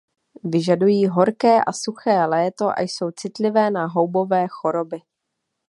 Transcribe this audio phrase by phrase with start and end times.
[0.43, 5.01] Vyžadují horké a suché léto a jsou citlivé na houbové choroby.